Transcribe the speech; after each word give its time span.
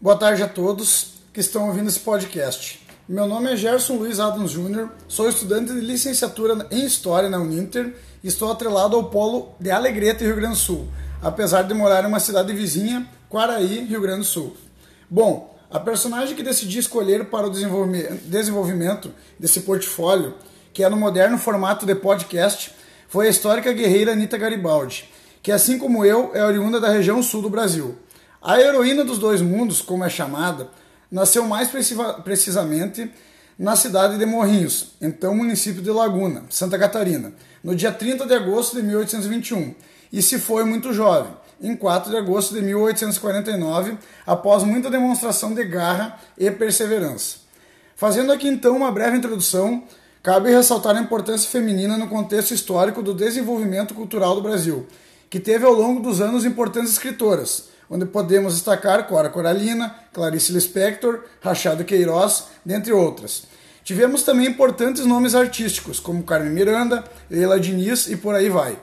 Boa 0.00 0.14
tarde 0.14 0.44
a 0.44 0.48
todos 0.48 1.14
que 1.32 1.40
estão 1.40 1.66
ouvindo 1.66 1.88
esse 1.88 1.98
podcast. 1.98 2.86
Meu 3.08 3.26
nome 3.26 3.52
é 3.52 3.56
Gerson 3.56 3.96
Luiz 3.96 4.20
Adams 4.20 4.52
Júnior, 4.52 4.90
sou 5.08 5.28
estudante 5.28 5.72
de 5.72 5.80
licenciatura 5.80 6.68
em 6.70 6.84
História 6.84 7.28
na 7.28 7.40
Uninter 7.40 7.96
e 8.22 8.28
estou 8.28 8.48
atrelado 8.48 8.94
ao 8.94 9.10
polo 9.10 9.56
de 9.58 9.72
Alegrete, 9.72 10.22
Rio 10.22 10.36
Grande 10.36 10.54
do 10.54 10.60
Sul, 10.60 10.86
apesar 11.20 11.62
de 11.62 11.74
morar 11.74 12.04
em 12.04 12.06
uma 12.06 12.20
cidade 12.20 12.52
vizinha, 12.52 13.08
Quaraí, 13.28 13.86
Rio 13.86 14.00
Grande 14.00 14.20
do 14.20 14.24
Sul. 14.26 14.56
Bom, 15.10 15.58
a 15.68 15.80
personagem 15.80 16.36
que 16.36 16.44
decidi 16.44 16.78
escolher 16.78 17.24
para 17.24 17.48
o 17.48 17.50
desenvolvimento 17.50 19.10
desse 19.36 19.62
portfólio, 19.62 20.36
que 20.72 20.84
é 20.84 20.88
no 20.88 20.96
moderno 20.96 21.36
formato 21.38 21.84
de 21.84 21.96
podcast, 21.96 22.72
foi 23.08 23.26
a 23.26 23.30
histórica 23.30 23.72
guerreira 23.72 24.12
Anita 24.12 24.38
Garibaldi, 24.38 25.10
que 25.42 25.50
assim 25.50 25.76
como 25.76 26.04
eu 26.04 26.30
é 26.34 26.44
oriunda 26.44 26.78
da 26.78 26.88
região 26.88 27.20
sul 27.20 27.42
do 27.42 27.50
Brasil. 27.50 27.98
A 28.40 28.60
heroína 28.60 29.04
dos 29.04 29.18
dois 29.18 29.42
mundos, 29.42 29.82
como 29.82 30.04
é 30.04 30.08
chamada, 30.08 30.70
nasceu 31.10 31.44
mais 31.46 31.68
precisamente 32.22 33.10
na 33.58 33.74
cidade 33.74 34.16
de 34.16 34.24
Morrinhos, 34.24 34.92
então 35.00 35.34
município 35.34 35.82
de 35.82 35.90
Laguna, 35.90 36.44
Santa 36.48 36.78
Catarina, 36.78 37.32
no 37.64 37.74
dia 37.74 37.90
30 37.90 38.24
de 38.24 38.34
agosto 38.34 38.76
de 38.76 38.82
1821, 38.82 39.74
e 40.12 40.22
se 40.22 40.38
foi 40.38 40.62
muito 40.62 40.92
jovem, 40.92 41.32
em 41.60 41.74
4 41.74 42.12
de 42.12 42.16
agosto 42.16 42.54
de 42.54 42.62
1849, 42.62 43.98
após 44.24 44.62
muita 44.62 44.88
demonstração 44.88 45.52
de 45.52 45.64
garra 45.64 46.16
e 46.38 46.48
perseverança. 46.52 47.38
Fazendo 47.96 48.30
aqui 48.30 48.46
então 48.46 48.76
uma 48.76 48.92
breve 48.92 49.16
introdução, 49.16 49.82
cabe 50.22 50.52
ressaltar 50.52 50.96
a 50.96 51.00
importância 51.00 51.50
feminina 51.50 51.98
no 51.98 52.06
contexto 52.06 52.54
histórico 52.54 53.02
do 53.02 53.12
desenvolvimento 53.12 53.92
cultural 53.94 54.36
do 54.36 54.42
Brasil, 54.42 54.86
que 55.28 55.40
teve 55.40 55.64
ao 55.64 55.72
longo 55.72 56.00
dos 56.00 56.20
anos 56.20 56.44
importantes 56.44 56.92
escritoras, 56.92 57.70
onde 57.90 58.06
podemos 58.06 58.54
destacar 58.54 59.06
Cora 59.06 59.30
Coralina, 59.30 59.94
Clarice 60.12 60.52
Lispector, 60.52 61.20
Rachado 61.40 61.84
Queiroz, 61.84 62.44
dentre 62.64 62.92
outras. 62.92 63.44
Tivemos 63.82 64.22
também 64.22 64.46
importantes 64.46 65.06
nomes 65.06 65.34
artísticos, 65.34 65.98
como 65.98 66.22
Carmen 66.22 66.52
Miranda, 66.52 67.04
Leila 67.30 67.58
Diniz 67.58 68.06
e 68.06 68.16
por 68.16 68.34
aí 68.34 68.50
vai. 68.50 68.78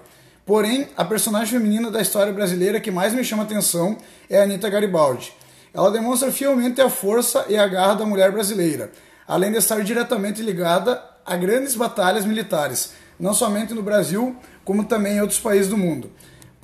Porém, 0.45 0.88
a 0.95 1.06
personagem 1.06 1.59
feminina 1.59 1.92
da 1.92 2.02
história 2.02 2.33
brasileira 2.33 2.80
que 2.80 2.92
mais 2.92 3.14
me 3.14 3.23
chama 3.23 3.44
atenção 3.44 3.98
é 4.30 4.42
Anita 4.42 4.70
Garibaldi. 4.70 5.33
Ela 5.73 5.92
demonstra 5.92 6.31
fielmente 6.31 6.81
a 6.81 6.89
força 6.89 7.45
e 7.50 7.58
a 7.58 7.67
garra 7.67 7.95
da 7.95 8.06
mulher 8.06 8.31
brasileira, 8.31 8.92
além 9.28 9.52
de 9.52 9.58
estar 9.58 9.83
diretamente 9.83 10.42
ligada 10.42 11.03
a 11.26 11.36
grandes 11.36 11.76
batalhas 11.76 12.26
militares, 12.26 12.94
não 13.20 13.33
somente 13.33 13.73
no 13.73 13.81
Brasil, 13.81 14.36
como 14.64 14.86
também 14.86 15.17
em 15.17 15.22
outros 15.22 15.39
países 15.39 15.67
do 15.67 15.78
mundo. 15.78 16.11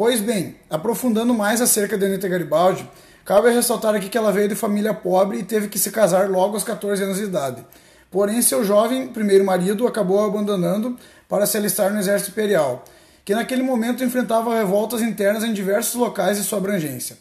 Pois 0.03 0.19
bem, 0.19 0.55
aprofundando 0.67 1.31
mais 1.31 1.61
acerca 1.61 1.95
de 1.95 2.03
Anita 2.03 2.27
Garibaldi, 2.27 2.89
cabe 3.23 3.51
ressaltar 3.51 3.93
aqui 3.93 4.09
que 4.09 4.17
ela 4.17 4.31
veio 4.31 4.47
de 4.49 4.55
família 4.55 4.95
pobre 4.95 5.37
e 5.37 5.43
teve 5.43 5.67
que 5.67 5.77
se 5.77 5.91
casar 5.91 6.27
logo 6.27 6.55
aos 6.55 6.63
14 6.63 7.03
anos 7.03 7.17
de 7.17 7.25
idade. 7.25 7.63
Porém, 8.09 8.41
seu 8.41 8.63
jovem 8.63 9.09
primeiro 9.09 9.45
marido 9.45 9.85
acabou 9.85 10.25
abandonando 10.25 10.97
para 11.29 11.45
se 11.45 11.55
alistar 11.55 11.93
no 11.93 11.99
exército 11.99 12.31
imperial, 12.31 12.83
que 13.23 13.35
naquele 13.35 13.61
momento 13.61 14.03
enfrentava 14.03 14.55
revoltas 14.55 15.03
internas 15.03 15.43
em 15.43 15.53
diversos 15.53 15.93
locais 15.93 16.37
de 16.37 16.45
sua 16.45 16.57
abrangência. 16.57 17.15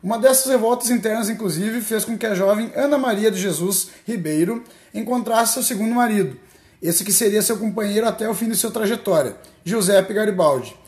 Uma 0.00 0.16
dessas 0.16 0.46
revoltas 0.52 0.88
internas, 0.88 1.28
inclusive, 1.28 1.80
fez 1.80 2.04
com 2.04 2.16
que 2.16 2.26
a 2.26 2.34
jovem 2.36 2.70
Ana 2.76 2.96
Maria 2.96 3.32
de 3.32 3.40
Jesus 3.40 3.88
Ribeiro 4.06 4.62
encontrasse 4.94 5.54
seu 5.54 5.64
segundo 5.64 5.96
marido, 5.96 6.38
esse 6.80 7.02
que 7.02 7.12
seria 7.12 7.42
seu 7.42 7.58
companheiro 7.58 8.06
até 8.06 8.28
o 8.28 8.34
fim 8.34 8.48
de 8.48 8.54
sua 8.54 8.70
trajetória, 8.70 9.34
Giuseppe 9.64 10.14
Garibaldi. 10.14 10.78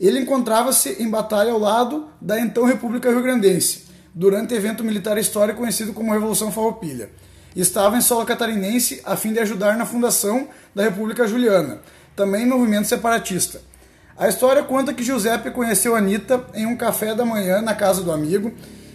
Ele 0.00 0.18
encontrava-se 0.18 1.02
em 1.02 1.10
batalha 1.10 1.52
ao 1.52 1.58
lado 1.58 2.08
da 2.18 2.40
então 2.40 2.64
República 2.64 3.10
Rio-Grandense, 3.10 3.84
durante 4.14 4.54
evento 4.54 4.82
militar 4.82 5.18
histórico 5.18 5.58
conhecido 5.58 5.92
como 5.92 6.12
Revolução 6.12 6.50
Farroupilha. 6.50 7.10
Estava 7.54 7.98
em 7.98 8.00
solo 8.00 8.24
catarinense 8.24 9.02
a 9.04 9.14
fim 9.14 9.30
de 9.32 9.40
ajudar 9.40 9.76
na 9.76 9.84
fundação 9.84 10.48
da 10.74 10.84
República 10.84 11.28
Juliana, 11.28 11.82
também 12.16 12.46
movimento 12.46 12.88
separatista. 12.88 13.60
A 14.16 14.26
história 14.26 14.62
conta 14.62 14.94
que 14.94 15.02
Giuseppe 15.02 15.50
conheceu 15.50 15.94
Anita 15.94 16.46
em 16.54 16.64
um 16.64 16.76
café 16.76 17.14
da 17.14 17.24
manhã 17.24 17.60
na 17.60 17.74
casa 17.74 18.02
do 18.02 18.10
amigo, 18.10 18.52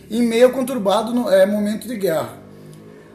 em 0.09 0.23
meio 0.23 0.51
conturbado 0.51 1.13
no, 1.13 1.29
é, 1.29 1.45
momento 1.45 1.87
de 1.87 1.97
guerra. 1.97 2.33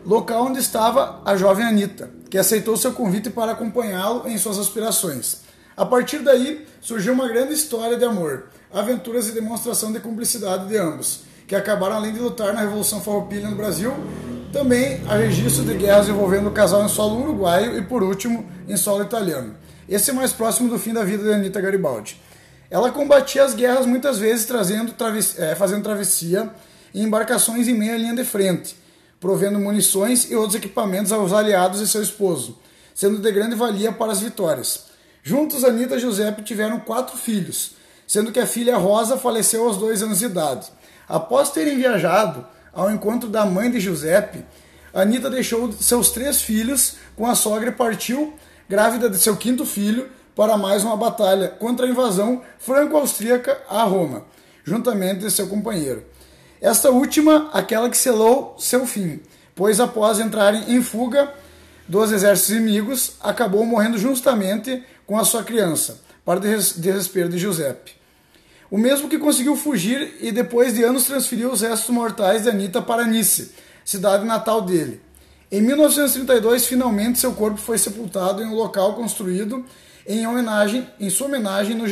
Local 0.06 0.46
onde 0.46 0.60
estava 0.60 1.20
a 1.24 1.36
jovem 1.36 1.66
Anita, 1.66 2.10
que 2.30 2.38
aceitou 2.38 2.76
seu 2.76 2.92
convite 2.92 3.30
para 3.30 3.52
acompanhá-lo 3.52 4.28
em 4.28 4.38
suas 4.38 4.58
aspirações. 4.58 5.49
A 5.80 5.86
partir 5.86 6.18
daí, 6.18 6.66
surgiu 6.78 7.14
uma 7.14 7.26
grande 7.26 7.54
história 7.54 7.96
de 7.96 8.04
amor, 8.04 8.48
aventuras 8.70 9.30
e 9.30 9.32
demonstração 9.32 9.90
de 9.90 9.98
cumplicidade 9.98 10.68
de 10.68 10.76
ambos, 10.76 11.20
que 11.48 11.56
acabaram 11.56 11.96
além 11.96 12.12
de 12.12 12.18
lutar 12.18 12.52
na 12.52 12.60
Revolução 12.60 13.00
Farroupilha 13.00 13.48
no 13.48 13.56
Brasil, 13.56 13.90
também 14.52 15.00
a 15.08 15.16
registro 15.16 15.64
de 15.64 15.72
guerras 15.72 16.06
envolvendo 16.06 16.50
o 16.50 16.52
casal 16.52 16.84
em 16.84 16.88
solo 16.88 17.22
uruguaio 17.22 17.78
e, 17.78 17.82
por 17.82 18.02
último, 18.02 18.46
em 18.68 18.76
solo 18.76 19.04
italiano. 19.04 19.56
Esse 19.88 20.10
é 20.10 20.12
mais 20.12 20.34
próximo 20.34 20.68
do 20.68 20.78
fim 20.78 20.92
da 20.92 21.02
vida 21.02 21.24
de 21.24 21.32
Anita 21.32 21.62
Garibaldi. 21.62 22.20
Ela 22.70 22.92
combatia 22.92 23.42
as 23.42 23.54
guerras 23.54 23.86
muitas 23.86 24.18
vezes 24.18 24.44
trazendo 24.44 24.94
é, 25.38 25.54
fazendo 25.54 25.82
travessia 25.82 26.50
em 26.94 27.04
embarcações 27.04 27.68
em 27.68 27.72
meia 27.72 27.96
linha 27.96 28.14
de 28.14 28.24
frente, 28.24 28.76
provendo 29.18 29.58
munições 29.58 30.30
e 30.30 30.36
outros 30.36 30.56
equipamentos 30.56 31.10
aos 31.10 31.32
aliados 31.32 31.80
e 31.80 31.88
seu 31.88 32.02
esposo, 32.02 32.58
sendo 32.94 33.16
de 33.16 33.32
grande 33.32 33.54
valia 33.54 33.90
para 33.90 34.12
as 34.12 34.20
vitórias. 34.20 34.89
Juntos, 35.22 35.64
Anitta 35.64 35.96
e 35.96 35.98
Giuseppe 35.98 36.42
tiveram 36.42 36.80
quatro 36.80 37.16
filhos, 37.16 37.72
sendo 38.06 38.32
que 38.32 38.40
a 38.40 38.46
filha 38.46 38.76
Rosa 38.76 39.16
faleceu 39.16 39.66
aos 39.66 39.76
dois 39.76 40.02
anos 40.02 40.20
de 40.20 40.26
idade. 40.26 40.66
Após 41.08 41.50
terem 41.50 41.76
viajado 41.76 42.46
ao 42.72 42.90
encontro 42.90 43.28
da 43.28 43.44
mãe 43.44 43.70
de 43.70 43.80
Giuseppe, 43.80 44.44
Anitta 44.92 45.28
deixou 45.28 45.70
seus 45.72 46.10
três 46.10 46.40
filhos 46.40 46.96
com 47.16 47.26
a 47.26 47.34
sogra 47.34 47.68
e 47.68 47.72
partiu, 47.72 48.34
grávida 48.68 49.10
de 49.10 49.18
seu 49.18 49.36
quinto 49.36 49.66
filho, 49.66 50.08
para 50.34 50.56
mais 50.56 50.82
uma 50.82 50.96
batalha 50.96 51.48
contra 51.48 51.86
a 51.86 51.88
invasão 51.88 52.42
franco-austríaca 52.58 53.60
a 53.68 53.82
Roma, 53.82 54.24
juntamente 54.64 55.20
de 55.20 55.30
seu 55.30 55.48
companheiro. 55.48 56.04
Esta 56.60 56.90
última, 56.90 57.50
aquela 57.52 57.90
que 57.90 57.96
selou 57.96 58.56
seu 58.58 58.86
fim, 58.86 59.20
pois 59.54 59.80
após 59.80 60.18
entrarem 60.18 60.74
em 60.74 60.82
fuga 60.82 61.32
dos 61.90 62.12
exércitos 62.12 62.54
inimigos, 62.54 63.14
acabou 63.20 63.66
morrendo 63.66 63.98
justamente 63.98 64.80
com 65.04 65.18
a 65.18 65.24
sua 65.24 65.42
criança, 65.42 66.00
para 66.24 66.38
desespero 66.38 67.28
de 67.28 67.36
Giuseppe. 67.36 67.94
O 68.70 68.78
mesmo 68.78 69.08
que 69.08 69.18
conseguiu 69.18 69.56
fugir 69.56 70.16
e 70.20 70.30
depois 70.30 70.74
de 70.74 70.84
anos 70.84 71.06
transferiu 71.06 71.50
os 71.50 71.62
restos 71.62 71.92
mortais 71.92 72.44
de 72.44 72.48
Anita 72.48 72.80
para 72.80 73.04
Nice, 73.04 73.50
cidade 73.84 74.24
natal 74.24 74.62
dele. 74.62 75.00
Em 75.50 75.60
1932, 75.60 76.64
finalmente 76.64 77.18
seu 77.18 77.32
corpo 77.32 77.56
foi 77.56 77.76
sepultado 77.76 78.40
em 78.40 78.46
um 78.46 78.54
local 78.54 78.94
construído 78.94 79.66
em 80.06 80.24
homenagem, 80.28 80.88
em 81.00 81.10
sua 81.10 81.26
homenagem 81.26 81.74
no, 81.74 81.86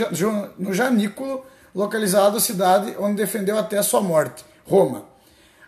no 0.56 0.72
Janículo, 0.72 1.44
localizado 1.74 2.34
na 2.34 2.40
cidade 2.40 2.94
onde 3.00 3.16
defendeu 3.16 3.58
até 3.58 3.82
sua 3.82 4.00
morte, 4.00 4.44
Roma. 4.64 5.06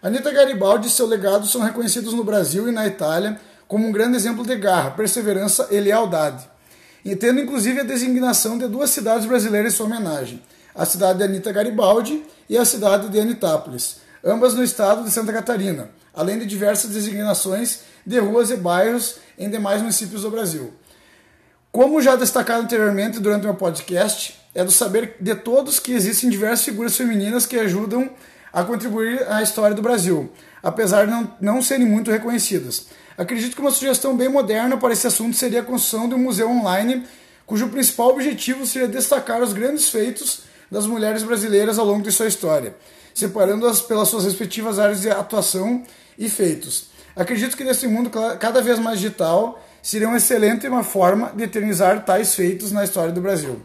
Anita 0.00 0.30
Garibaldi 0.30 0.86
e 0.86 0.90
seu 0.90 1.06
legado 1.06 1.48
são 1.48 1.62
reconhecidos 1.62 2.14
no 2.14 2.22
Brasil 2.22 2.68
e 2.68 2.72
na 2.72 2.86
Itália 2.86 3.40
como 3.70 3.86
um 3.86 3.92
grande 3.92 4.16
exemplo 4.16 4.44
de 4.44 4.56
garra, 4.56 4.90
perseverança 4.90 5.68
e 5.70 5.78
lealdade 5.78 6.50
e 7.04 7.14
tendo 7.14 7.38
inclusive 7.38 7.80
a 7.80 7.84
designação 7.84 8.58
de 8.58 8.66
duas 8.66 8.90
cidades 8.90 9.26
brasileiras 9.26 9.72
em 9.72 9.76
sua 9.76 9.86
homenagem, 9.86 10.42
a 10.74 10.84
cidade 10.84 11.18
de 11.18 11.24
Anita 11.24 11.52
Garibaldi 11.52 12.20
e 12.48 12.58
a 12.58 12.64
cidade 12.64 13.08
de 13.08 13.20
Anitápolis, 13.20 13.98
ambas 14.24 14.54
no 14.54 14.64
estado 14.64 15.04
de 15.04 15.10
Santa 15.12 15.32
Catarina, 15.32 15.88
além 16.12 16.36
de 16.40 16.46
diversas 16.46 16.90
designações 16.90 17.82
de 18.04 18.18
ruas 18.18 18.50
e 18.50 18.56
bairros 18.56 19.18
em 19.38 19.48
demais 19.48 19.80
municípios 19.80 20.22
do 20.22 20.32
Brasil. 20.32 20.74
Como 21.70 22.02
já 22.02 22.16
destacado 22.16 22.64
anteriormente 22.64 23.20
durante 23.20 23.42
o 23.42 23.44
meu 23.44 23.54
podcast, 23.54 24.36
é 24.52 24.64
do 24.64 24.72
saber 24.72 25.14
de 25.20 25.36
todos 25.36 25.78
que 25.78 25.92
existem 25.92 26.28
diversas 26.28 26.64
figuras 26.64 26.96
femininas 26.96 27.46
que 27.46 27.56
ajudam 27.56 28.10
a 28.52 28.64
contribuir 28.64 29.24
à 29.30 29.42
história 29.42 29.76
do 29.76 29.80
Brasil, 29.80 30.32
apesar 30.60 31.04
de 31.04 31.12
não, 31.12 31.36
não 31.40 31.62
serem 31.62 31.86
muito 31.86 32.10
reconhecidas. 32.10 32.86
Acredito 33.20 33.54
que 33.54 33.60
uma 33.60 33.70
sugestão 33.70 34.16
bem 34.16 34.30
moderna 34.30 34.78
para 34.78 34.94
esse 34.94 35.06
assunto 35.06 35.36
seria 35.36 35.60
a 35.60 35.62
construção 35.62 36.08
de 36.08 36.14
um 36.14 36.18
museu 36.18 36.48
online, 36.48 37.06
cujo 37.44 37.68
principal 37.68 38.08
objetivo 38.08 38.64
seria 38.64 38.88
destacar 38.88 39.42
os 39.42 39.52
grandes 39.52 39.90
feitos 39.90 40.44
das 40.70 40.86
mulheres 40.86 41.22
brasileiras 41.22 41.78
ao 41.78 41.84
longo 41.84 42.02
de 42.02 42.10
sua 42.10 42.28
história, 42.28 42.74
separando-as 43.12 43.82
pelas 43.82 44.08
suas 44.08 44.24
respectivas 44.24 44.78
áreas 44.78 45.02
de 45.02 45.10
atuação 45.10 45.82
e 46.18 46.30
feitos. 46.30 46.86
Acredito 47.14 47.58
que 47.58 47.62
nesse 47.62 47.86
mundo 47.86 48.10
cada 48.38 48.62
vez 48.62 48.78
mais 48.78 48.98
digital 48.98 49.62
seria 49.82 50.08
uma 50.08 50.16
excelente 50.16 50.66
uma 50.66 50.82
forma 50.82 51.30
de 51.36 51.44
eternizar 51.44 52.02
tais 52.02 52.34
feitos 52.34 52.72
na 52.72 52.84
história 52.84 53.12
do 53.12 53.20
Brasil. 53.20 53.60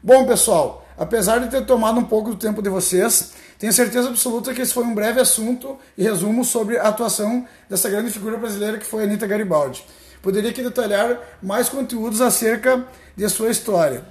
Bom, 0.00 0.24
pessoal, 0.24 0.86
apesar 0.96 1.38
de 1.38 1.48
ter 1.48 1.64
tomado 1.64 1.98
um 1.98 2.04
pouco 2.04 2.30
do 2.30 2.36
tempo 2.36 2.62
de 2.62 2.68
vocês, 2.68 3.32
tenho 3.58 3.72
certeza 3.72 4.08
absoluta 4.08 4.54
que 4.54 4.62
esse 4.62 4.72
foi 4.72 4.84
um 4.84 4.94
breve 4.94 5.20
assunto 5.20 5.78
e 5.96 6.02
resumo 6.02 6.44
sobre 6.44 6.78
a 6.78 6.88
atuação 6.88 7.46
dessa 7.68 7.88
grande 7.88 8.10
figura 8.10 8.36
brasileira 8.36 8.78
que 8.78 8.86
foi 8.86 9.04
Anita 9.04 9.26
Garibaldi. 9.26 9.84
Poderia 10.22 10.50
aqui 10.50 10.62
detalhar 10.62 11.18
mais 11.42 11.68
conteúdos 11.68 12.20
acerca 12.20 12.86
de 13.16 13.28
sua 13.28 13.50
história. 13.50 14.04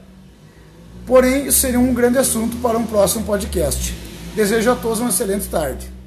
Porém, 1.06 1.48
isso 1.48 1.60
seria 1.60 1.80
um 1.80 1.94
grande 1.94 2.18
assunto 2.18 2.58
para 2.58 2.78
um 2.78 2.86
próximo 2.86 3.26
podcast. 3.26 3.96
Desejo 4.36 4.72
a 4.72 4.76
todos 4.76 5.00
uma 5.00 5.10
excelente 5.10 5.48
tarde. 5.48 5.99